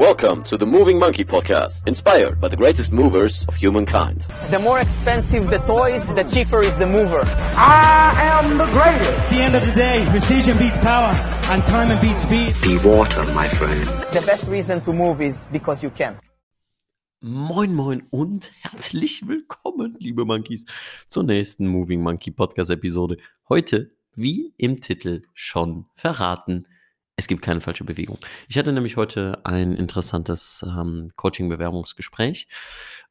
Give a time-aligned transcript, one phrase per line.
[0.00, 4.22] Welcome to the Moving Monkey Podcast, inspired by the greatest movers of humankind.
[4.48, 7.20] The more expensive the toys, the cheaper is the mover.
[7.54, 9.10] I am the greatest.
[9.10, 11.12] At the end of the day, precision beats power,
[11.52, 12.56] and time beats speed.
[12.62, 13.86] Be water, my friend.
[14.14, 16.18] The best reason to move is because you can.
[17.20, 20.64] Moin, moin und herzlich willkommen, liebe Monkeys,
[21.08, 23.18] zur nächsten Moving Monkey Podcast Episode.
[23.50, 26.66] Heute, wie im Titel schon verraten,
[27.20, 28.18] es gibt keine falsche Bewegung.
[28.48, 32.48] Ich hatte nämlich heute ein interessantes ähm, Coaching-Bewerbungsgespräch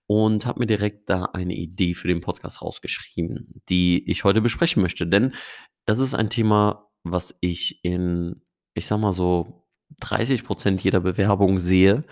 [0.07, 4.81] und habe mir direkt da eine Idee für den Podcast rausgeschrieben, die ich heute besprechen
[4.81, 5.05] möchte.
[5.05, 5.35] Denn
[5.85, 8.41] das ist ein Thema, was ich in,
[8.73, 9.67] ich sag mal so,
[10.01, 12.03] 30 Prozent jeder Bewerbung sehe,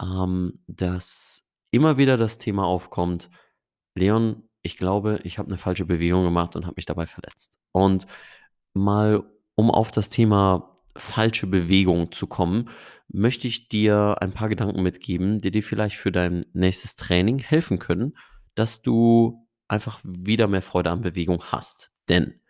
[0.00, 3.28] ähm, dass immer wieder das Thema aufkommt,
[3.96, 7.58] Leon, ich glaube, ich habe eine falsche Bewegung gemacht und habe mich dabei verletzt.
[7.72, 8.06] Und
[8.72, 9.24] mal,
[9.56, 12.70] um auf das Thema falsche Bewegung zu kommen,
[13.08, 17.78] möchte ich dir ein paar Gedanken mitgeben, die dir vielleicht für dein nächstes Training helfen
[17.78, 18.16] können,
[18.54, 21.90] dass du einfach wieder mehr Freude an Bewegung hast.
[22.08, 22.40] Denn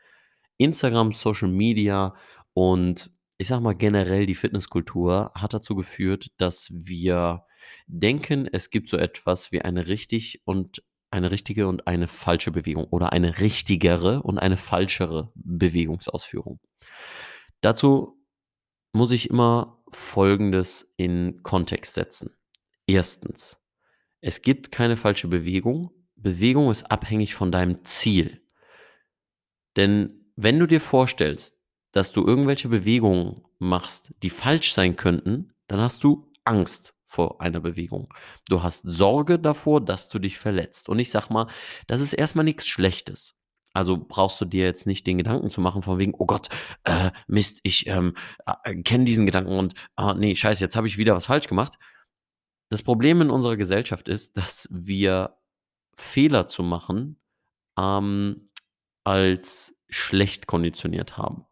[0.57, 2.15] Instagram, Social Media
[2.53, 7.45] und ich sag mal generell die Fitnesskultur hat dazu geführt, dass wir
[7.87, 12.85] denken, es gibt so etwas wie eine richtig und eine richtige und eine falsche Bewegung
[12.85, 16.61] oder eine richtigere und eine falschere Bewegungsausführung.
[17.61, 18.19] Dazu
[18.95, 22.35] muss ich immer Folgendes in Kontext setzen.
[22.87, 23.59] Erstens,
[24.21, 25.91] es gibt keine falsche Bewegung.
[26.17, 28.41] Bewegung ist abhängig von deinem Ziel.
[29.77, 31.59] Denn wenn du dir vorstellst,
[31.93, 37.61] dass du irgendwelche Bewegungen machst, die falsch sein könnten, dann hast du Angst vor einer
[37.61, 38.13] Bewegung.
[38.49, 40.89] Du hast Sorge davor, dass du dich verletzt.
[40.89, 41.49] Und ich sag mal,
[41.87, 43.37] das ist erstmal nichts Schlechtes.
[43.75, 46.49] Also brauchst du dir jetzt nicht den Gedanken zu machen von wegen, oh Gott,
[46.85, 48.15] äh, Mist, ich ähm,
[48.65, 51.79] äh, kenne diesen Gedanken und ah, nee, scheiße, jetzt habe ich wieder was falsch gemacht.
[52.71, 55.37] Das Problem in unserer Gesellschaft ist, dass wir
[55.97, 57.21] Fehler zu machen
[57.79, 58.49] ähm,
[59.05, 61.47] als schlecht konditioniert haben.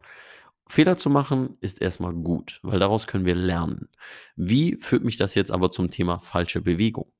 [0.67, 3.89] Fehler zu machen ist erstmal gut, weil daraus können wir lernen.
[4.35, 7.12] Wie führt mich das jetzt aber zum Thema falsche Bewegung?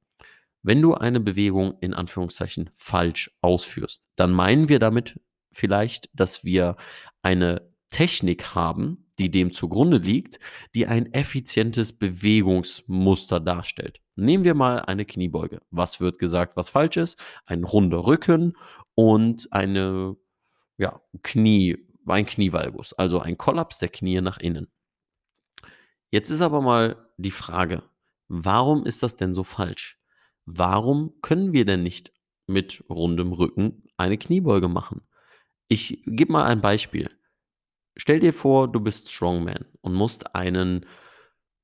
[0.63, 5.19] Wenn du eine Bewegung in Anführungszeichen falsch ausführst, dann meinen wir damit
[5.51, 6.78] vielleicht, dass wir
[7.22, 10.40] eine Technik haben, die dem zugrunde liegt,
[10.73, 14.00] die ein effizientes Bewegungsmuster darstellt.
[14.16, 15.62] Nehmen wir mal eine Kniebeuge.
[15.69, 17.23] Was wird gesagt, was falsch ist?
[17.46, 18.57] Ein runder Rücken
[18.96, 20.16] und eine
[20.78, 24.68] ja, Knie, ein Knievalgus, also ein Kollaps der Knie nach innen.
[26.09, 27.84] Jetzt ist aber mal die Frage,
[28.28, 30.00] warum ist das denn so falsch?
[30.45, 32.11] Warum können wir denn nicht
[32.47, 35.01] mit rundem Rücken eine Kniebeuge machen?
[35.67, 37.09] Ich gebe mal ein Beispiel.
[37.95, 40.85] Stell dir vor, du bist Strongman und musst einen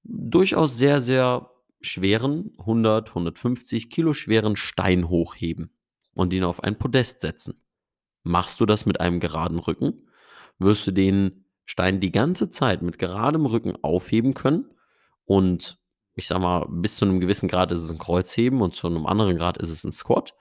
[0.04, 1.50] durchaus sehr, sehr
[1.82, 5.72] schweren, 100, 150 Kilo schweren Stein hochheben
[6.14, 7.62] und ihn auf ein Podest setzen.
[8.24, 10.10] Machst du das mit einem geraden Rücken?
[10.60, 14.66] Wirst du den Stein die ganze Zeit mit geradem Rücken aufheben können
[15.26, 15.80] und
[16.20, 19.08] ich sag mal, bis zu einem gewissen Grad ist es ein Kreuzheben und zu einem
[19.08, 20.36] anderen Grad ist es ein Squat,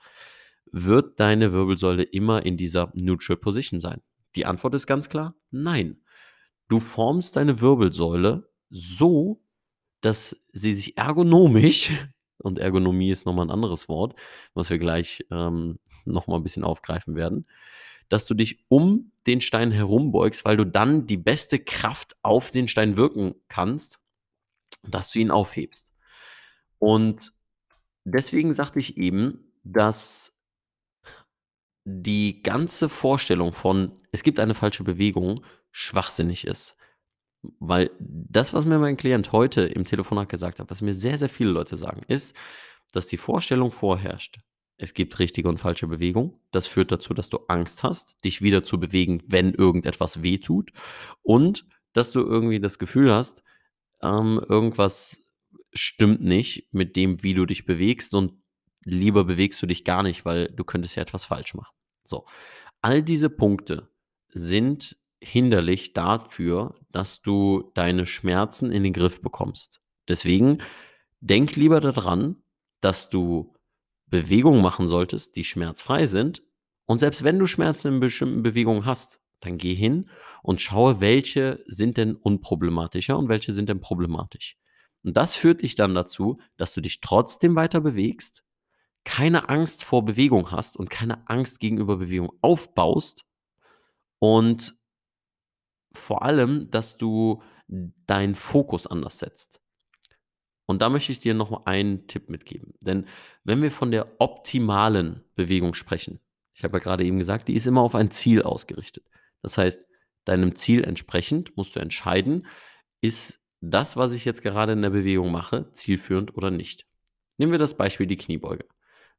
[0.71, 4.01] wird deine Wirbelsäule immer in dieser Neutral Position sein?
[4.35, 6.01] Die Antwort ist ganz klar, nein.
[6.67, 9.41] Du formst deine Wirbelsäule so,
[10.01, 11.91] dass sie sich ergonomisch,
[12.37, 14.15] und Ergonomie ist nochmal ein anderes Wort,
[14.53, 17.47] was wir gleich ähm, nochmal ein bisschen aufgreifen werden,
[18.07, 22.67] dass du dich um den Stein herumbeugst, weil du dann die beste Kraft auf den
[22.67, 23.99] Stein wirken kannst
[24.83, 25.93] dass du ihn aufhebst.
[26.77, 27.33] Und
[28.03, 30.35] deswegen sagte ich eben, dass
[31.85, 36.75] die ganze Vorstellung von, es gibt eine falsche Bewegung, schwachsinnig ist.
[37.59, 41.29] Weil das, was mir mein Klient heute im Telefonat gesagt hat, was mir sehr, sehr
[41.29, 42.35] viele Leute sagen, ist,
[42.91, 44.39] dass die Vorstellung vorherrscht,
[44.77, 46.39] es gibt richtige und falsche Bewegung.
[46.51, 50.71] Das führt dazu, dass du Angst hast, dich wieder zu bewegen, wenn irgendetwas wehtut.
[51.21, 53.43] Und dass du irgendwie das Gefühl hast,
[54.01, 55.23] ähm, irgendwas
[55.73, 58.33] stimmt nicht mit dem, wie du dich bewegst und
[58.83, 61.75] lieber bewegst du dich gar nicht, weil du könntest ja etwas falsch machen.
[62.05, 62.25] So,
[62.81, 63.89] all diese Punkte
[64.29, 69.81] sind hinderlich dafür, dass du deine Schmerzen in den Griff bekommst.
[70.07, 70.59] Deswegen
[71.19, 72.37] denk lieber daran,
[72.81, 73.53] dass du
[74.07, 76.41] Bewegungen machen solltest, die schmerzfrei sind.
[76.85, 80.09] Und selbst wenn du Schmerzen in bestimmten Bewegungen hast, dann geh hin
[80.43, 84.57] und schaue, welche sind denn unproblematischer und welche sind denn problematisch.
[85.03, 88.43] Und das führt dich dann dazu, dass du dich trotzdem weiter bewegst,
[89.05, 93.25] keine Angst vor Bewegung hast und keine Angst gegenüber Bewegung aufbaust
[94.19, 94.77] und
[95.93, 99.61] vor allem, dass du deinen Fokus anders setzt.
[100.65, 102.75] Und da möchte ich dir noch einen Tipp mitgeben.
[102.81, 103.07] Denn
[103.43, 106.19] wenn wir von der optimalen Bewegung sprechen,
[106.53, 109.03] ich habe ja gerade eben gesagt, die ist immer auf ein Ziel ausgerichtet.
[109.41, 109.81] Das heißt,
[110.25, 112.47] deinem Ziel entsprechend musst du entscheiden,
[113.01, 116.85] ist das, was ich jetzt gerade in der Bewegung mache, zielführend oder nicht.
[117.37, 118.65] Nehmen wir das Beispiel die Kniebeuge.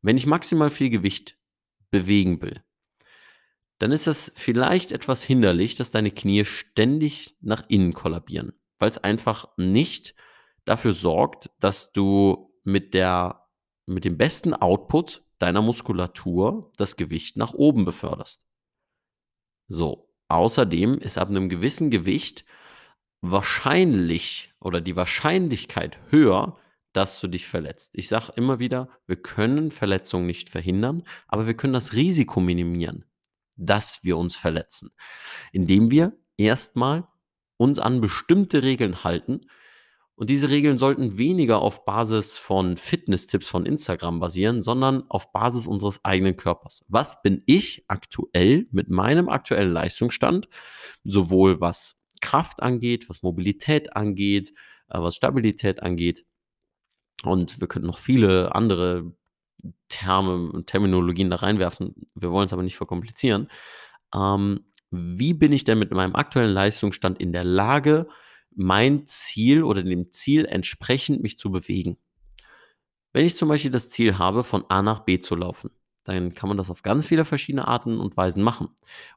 [0.02, 1.38] Wenn ich maximal viel Gewicht
[1.90, 2.62] bewegen will,
[3.78, 8.98] dann ist das vielleicht etwas hinderlich, dass deine Knie ständig nach innen kollabieren, weil es
[8.98, 10.14] einfach nicht
[10.66, 13.48] dafür sorgt, dass du mit der
[13.86, 18.46] mit dem besten Output deiner Muskulatur das Gewicht nach oben beförderst.
[19.68, 22.44] So, außerdem ist ab einem gewissen Gewicht
[23.20, 26.56] wahrscheinlich oder die Wahrscheinlichkeit höher,
[26.92, 27.92] dass du dich verletzt.
[27.94, 33.04] Ich sage immer wieder, wir können Verletzungen nicht verhindern, aber wir können das Risiko minimieren,
[33.56, 34.90] dass wir uns verletzen,
[35.52, 37.06] indem wir erstmal
[37.56, 39.42] uns an bestimmte Regeln halten.
[40.20, 45.66] Und diese Regeln sollten weniger auf Basis von Fitness-Tipps von Instagram basieren, sondern auf Basis
[45.66, 46.84] unseres eigenen Körpers.
[46.88, 50.50] Was bin ich aktuell mit meinem aktuellen Leistungsstand,
[51.04, 54.52] sowohl was Kraft angeht, was Mobilität angeht,
[54.90, 56.26] äh, was Stabilität angeht,
[57.22, 59.14] und wir könnten noch viele andere
[59.88, 61.94] Terme und Terminologien da reinwerfen.
[62.14, 63.48] Wir wollen es aber nicht verkomplizieren.
[64.14, 68.06] Ähm, wie bin ich denn mit meinem aktuellen Leistungsstand in der Lage,
[68.54, 71.98] mein Ziel oder dem Ziel entsprechend mich zu bewegen?
[73.12, 75.70] Wenn ich zum Beispiel das Ziel habe, von A nach B zu laufen,
[76.04, 78.68] dann kann man das auf ganz viele verschiedene Arten und Weisen machen.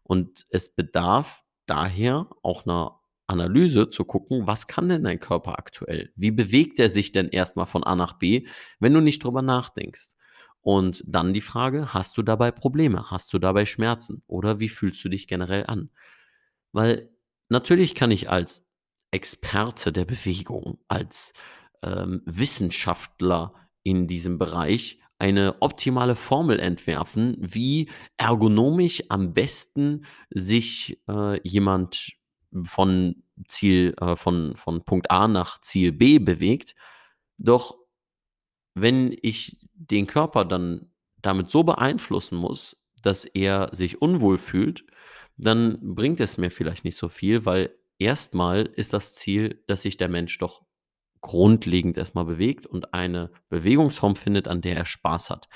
[0.03, 6.11] Und es bedarf daher auch einer Analyse zu gucken, was kann denn dein Körper aktuell?
[6.15, 8.47] Wie bewegt er sich denn erstmal von A nach B,
[8.79, 10.15] wenn du nicht drüber nachdenkst?
[10.61, 13.11] Und dann die Frage, hast du dabei Probleme?
[13.11, 14.23] Hast du dabei Schmerzen?
[14.27, 15.89] Oder wie fühlst du dich generell an?
[16.71, 17.09] Weil
[17.49, 18.69] natürlich kann ich als
[19.13, 21.33] Experte der Bewegung, als
[21.83, 31.39] ähm, Wissenschaftler in diesem Bereich eine optimale Formel entwerfen, wie ergonomisch am besten sich äh,
[31.47, 32.13] jemand
[32.63, 36.75] von Ziel, äh, von, von Punkt A nach Ziel B bewegt.
[37.37, 37.77] Doch
[38.73, 44.85] wenn ich den Körper dann damit so beeinflussen muss, dass er sich unwohl fühlt,
[45.37, 49.97] dann bringt es mir vielleicht nicht so viel, weil erstmal ist das Ziel, dass sich
[49.97, 50.63] der Mensch doch
[51.21, 55.47] grundlegend erstmal bewegt und eine Bewegungsform findet, an der er Spaß hat.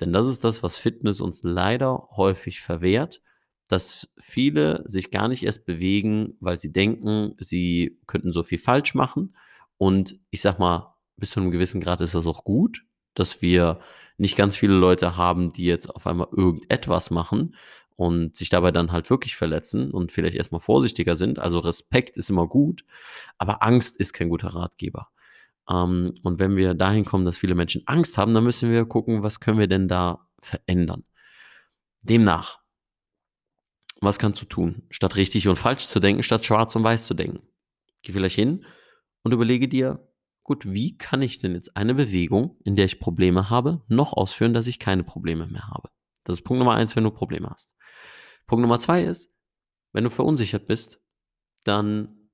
[0.00, 3.20] Denn das ist das, was Fitness uns leider häufig verwehrt
[3.68, 8.94] dass viele sich gar nicht erst bewegen, weil sie denken, sie könnten so viel falsch
[8.94, 9.36] machen.
[9.78, 12.84] Und ich sag mal, bis zu einem gewissen Grad ist das auch gut,
[13.14, 13.80] dass wir
[14.16, 17.54] nicht ganz viele Leute haben, die jetzt auf einmal irgendetwas machen
[17.96, 21.38] und sich dabei dann halt wirklich verletzen und vielleicht erstmal vorsichtiger sind.
[21.38, 22.84] Also Respekt ist immer gut,
[23.38, 25.08] aber Angst ist kein guter Ratgeber.
[25.68, 29.22] Ähm, und wenn wir dahin kommen, dass viele Menschen Angst haben, dann müssen wir gucken,
[29.22, 31.04] was können wir denn da verändern.
[32.02, 32.60] Demnach,
[34.00, 34.82] was kannst du tun?
[34.90, 37.40] Statt richtig und falsch zu denken, statt schwarz und weiß zu denken.
[38.02, 38.66] Geh vielleicht hin
[39.22, 40.06] und überlege dir,
[40.42, 44.52] gut, wie kann ich denn jetzt eine Bewegung, in der ich Probleme habe, noch ausführen,
[44.52, 45.88] dass ich keine Probleme mehr habe?
[46.24, 47.73] Das ist Punkt Nummer eins, wenn du Probleme hast.
[48.46, 49.32] Punkt Nummer zwei ist,
[49.92, 51.00] wenn du verunsichert bist,
[51.64, 52.28] dann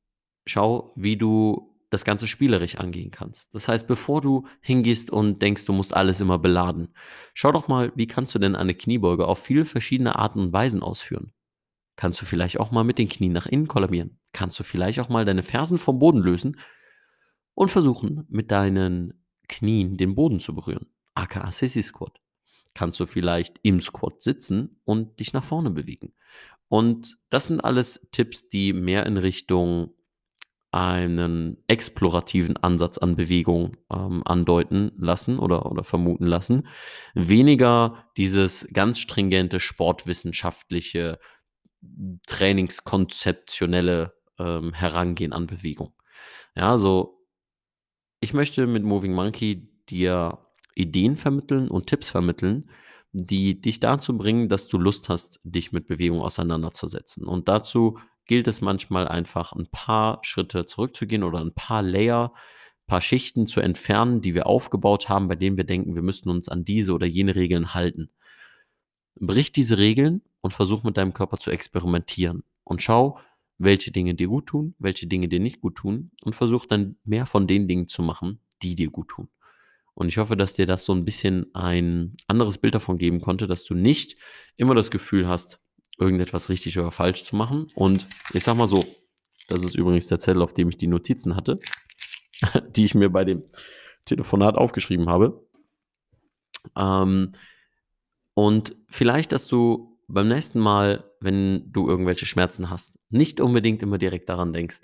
[0.47, 3.53] schau, wie du das Ganze spielerisch angehen kannst.
[3.53, 6.95] Das heißt, bevor du hingehst und denkst, du musst alles immer beladen,
[7.35, 10.83] schau doch mal, wie kannst du denn eine Kniebeuge auf viele verschiedene Arten und Weisen
[10.83, 11.33] ausführen.
[11.97, 14.19] Kannst du vielleicht auch mal mit den Knien nach innen kollabieren?
[14.33, 16.59] Kannst du vielleicht auch mal deine Fersen vom Boden lösen
[17.55, 20.87] und versuchen, mit deinen Knien den Boden zu berühren?
[21.15, 22.20] aka Sissy Squat.
[22.75, 26.15] Kannst du vielleicht im Squat sitzen und dich nach vorne bewegen?
[26.69, 29.93] Und das sind alles Tipps, die mehr in Richtung
[30.73, 36.69] einen explorativen Ansatz an Bewegung ähm, andeuten lassen oder, oder vermuten lassen.
[37.15, 41.19] Weniger dieses ganz stringente sportwissenschaftliche
[42.27, 45.93] trainingskonzeptionelle ähm, Herangehen an Bewegung.
[46.55, 47.27] Ja, also
[48.21, 50.39] ich möchte mit Moving Monkey dir
[50.81, 52.71] Ideen vermitteln und Tipps vermitteln,
[53.13, 57.25] die dich dazu bringen, dass du Lust hast, dich mit Bewegung auseinanderzusetzen.
[57.25, 62.87] Und dazu gilt es manchmal einfach ein paar Schritte zurückzugehen oder ein paar Layer, ein
[62.87, 66.49] paar Schichten zu entfernen, die wir aufgebaut haben, bei denen wir denken, wir müssten uns
[66.49, 68.11] an diese oder jene Regeln halten.
[69.17, 73.19] Brich diese Regeln und versuch mit deinem Körper zu experimentieren und schau,
[73.59, 77.27] welche Dinge dir gut tun, welche Dinge dir nicht gut tun und versuch dann mehr
[77.27, 79.29] von den Dingen zu machen, die dir gut tun.
[79.95, 83.47] Und ich hoffe, dass dir das so ein bisschen ein anderes Bild davon geben konnte,
[83.47, 84.17] dass du nicht
[84.57, 85.61] immer das Gefühl hast,
[85.99, 87.69] irgendetwas richtig oder falsch zu machen.
[87.75, 88.85] Und ich sag mal so,
[89.49, 91.59] das ist übrigens der Zettel, auf dem ich die Notizen hatte.
[92.77, 93.45] die ich mir bei dem
[94.05, 95.47] Telefonat aufgeschrieben habe.
[96.77, 97.33] Ähm,
[98.35, 103.99] und vielleicht, dass du beim nächsten Mal, wenn du irgendwelche Schmerzen hast, nicht unbedingt immer
[103.99, 104.81] direkt daran denkst,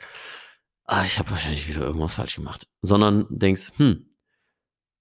[0.84, 4.08] ah, ich habe wahrscheinlich wieder irgendwas falsch gemacht, sondern denkst, hm,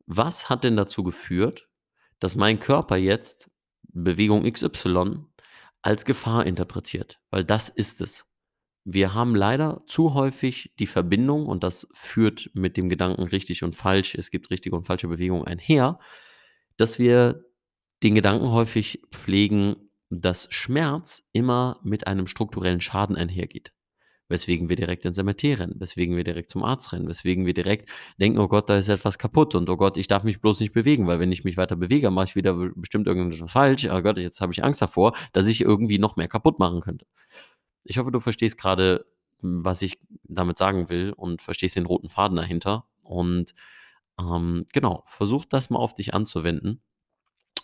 [0.05, 1.67] was hat denn dazu geführt,
[2.19, 3.51] dass mein Körper jetzt
[3.83, 5.25] Bewegung XY
[5.81, 7.19] als Gefahr interpretiert?
[7.29, 8.25] Weil das ist es.
[8.83, 13.75] Wir haben leider zu häufig die Verbindung, und das führt mit dem Gedanken richtig und
[13.75, 15.99] falsch, es gibt richtige und falsche Bewegungen einher,
[16.77, 17.43] dass wir
[18.03, 23.74] den Gedanken häufig pflegen, dass Schmerz immer mit einem strukturellen Schaden einhergeht
[24.27, 27.89] weswegen wir direkt ins MRT rennen, weswegen wir direkt zum Arzt rennen, weswegen wir direkt
[28.19, 30.73] denken, oh Gott, da ist etwas kaputt und oh Gott, ich darf mich bloß nicht
[30.73, 33.85] bewegen, weil wenn ich mich weiter bewege, mache ich wieder bestimmt irgendetwas falsch.
[33.85, 37.05] Oh Gott, jetzt habe ich Angst davor, dass ich irgendwie noch mehr kaputt machen könnte.
[37.83, 39.05] Ich hoffe, du verstehst gerade,
[39.41, 42.85] was ich damit sagen will und verstehst den roten Faden dahinter.
[43.03, 43.53] Und
[44.19, 46.81] ähm, genau, versuch das mal auf dich anzuwenden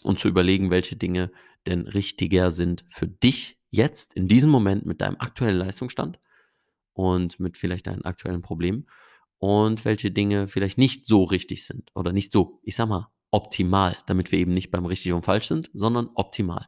[0.03, 1.31] und zu überlegen, welche Dinge
[1.65, 6.19] denn richtiger sind für dich jetzt in diesem Moment mit deinem aktuellen Leistungsstand
[7.01, 8.85] und mit vielleicht deinen aktuellen Problemen
[9.39, 13.97] und welche Dinge vielleicht nicht so richtig sind oder nicht so, ich sag mal, optimal,
[14.05, 16.67] damit wir eben nicht beim richtig und falsch sind, sondern optimal.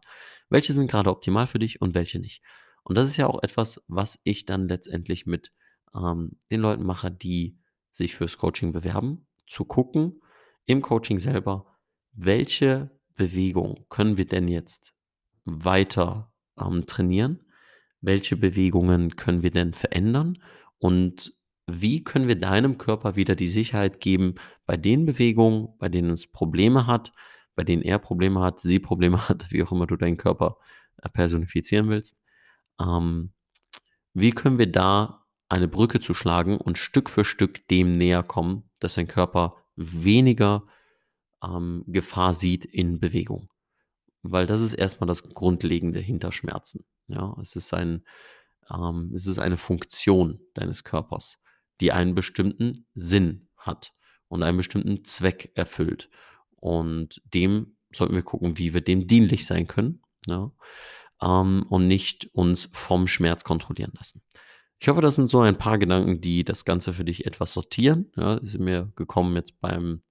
[0.49, 2.41] Welche sind gerade optimal für dich und welche nicht?
[2.83, 5.51] Und das ist ja auch etwas, was ich dann letztendlich mit
[5.93, 7.59] ähm, den Leuten mache, die
[7.91, 10.19] sich fürs Coaching bewerben, zu gucken
[10.65, 11.77] im Coaching selber,
[12.11, 14.95] welche Bewegung können wir denn jetzt
[15.45, 17.43] weiter ähm, trainieren
[18.03, 20.37] welche Bewegungen können wir denn verändern
[20.77, 21.33] und
[21.65, 26.27] wie können wir deinem Körper wieder die Sicherheit geben, bei den Bewegungen, bei denen es
[26.27, 27.13] Probleme hat,
[27.55, 30.57] bei denen er Probleme hat, sie Probleme hat, wie auch immer du deinen Körper
[30.97, 32.17] äh, personifizieren willst.
[32.79, 33.31] Ähm,
[34.13, 38.69] wie können wir da eine Brücke zu schlagen und Stück für Stück dem näher kommen,
[38.79, 40.63] dass dein Körper weniger
[41.43, 43.49] ähm, Gefahr sieht in Bewegung?
[44.23, 46.85] Weil das ist erstmal das Grundlegende hinter Schmerzen.
[47.07, 48.03] Ja, es ist ein,
[48.73, 51.39] ähm, es ist eine Funktion deines Körpers,
[51.81, 53.93] die einen bestimmten Sinn hat
[54.29, 56.09] und einen bestimmten Zweck erfüllt.
[56.55, 60.01] Und dem sollten wir gucken, wie wir dem dienlich sein können.
[60.25, 60.51] Ja,
[61.21, 64.21] ähm, und nicht uns vom Schmerz kontrollieren lassen.
[64.79, 68.11] Ich hoffe, das sind so ein paar Gedanken, die das Ganze für dich etwas sortieren.
[68.17, 70.01] Ja, ist mir gekommen jetzt beim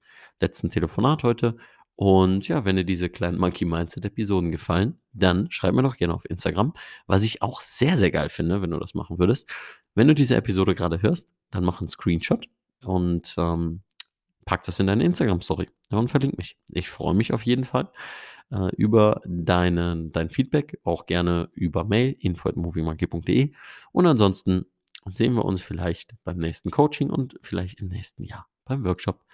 [0.41, 1.57] letzten Telefonat heute.
[2.03, 6.13] Und ja, wenn dir diese kleinen Monkey Mindset Episoden gefallen, dann schreib mir doch gerne
[6.13, 6.75] auf Instagram,
[7.07, 9.49] was ich auch sehr, sehr geil finde, wenn du das machen würdest.
[9.95, 12.49] Wenn du diese Episode gerade hörst, dann mach einen Screenshot
[12.85, 13.83] und ähm,
[14.47, 16.59] pack das in deine Instagram-Story und verlink mich.
[16.73, 17.89] Ich freue mich auf jeden Fall
[18.51, 23.53] äh, über deinen, dein Feedback, auch gerne über Mail, info.moviemonkey.de
[23.93, 24.67] und ansonsten
[25.05, 29.25] sehen wir uns vielleicht beim nächsten Coaching und vielleicht im nächsten Jahr beim Workshop.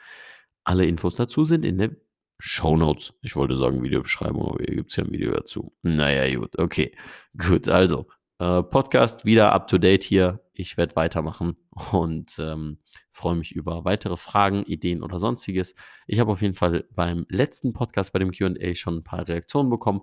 [0.64, 1.96] Alle Infos dazu sind in der
[2.38, 3.12] Shownotes.
[3.22, 5.72] Ich wollte sagen Videobeschreibung, aber hier gibt es ja ein Video dazu.
[5.82, 6.96] Naja, gut, okay.
[7.36, 8.06] Gut, also,
[8.38, 10.40] äh, Podcast wieder up to date hier.
[10.54, 11.56] Ich werde weitermachen
[11.92, 12.78] und ähm,
[13.10, 15.74] freue mich über weitere Fragen, Ideen oder sonstiges.
[16.06, 19.70] Ich habe auf jeden Fall beim letzten Podcast, bei dem QA, schon ein paar Reaktionen
[19.70, 20.02] bekommen.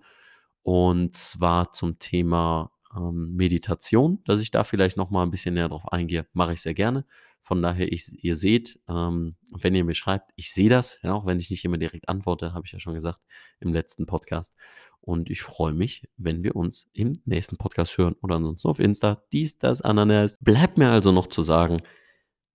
[0.63, 5.88] Und zwar zum Thema ähm, Meditation, dass ich da vielleicht nochmal ein bisschen näher drauf
[5.92, 7.06] eingehe, mache ich sehr gerne.
[7.45, 11.27] Von daher, ich, ihr seht, ähm, wenn ihr mir schreibt, ich sehe das, ja, auch
[11.27, 13.19] wenn ich nicht immer direkt antworte, habe ich ja schon gesagt
[13.59, 14.55] im letzten Podcast.
[14.99, 19.21] Und ich freue mich, wenn wir uns im nächsten Podcast hören oder ansonsten auf Insta,
[19.31, 20.39] dies, das, Ananas.
[20.41, 21.83] Bleibt mir also noch zu sagen,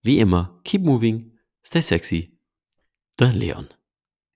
[0.02, 2.36] wie immer, keep moving, stay sexy,
[3.16, 3.68] der Leon.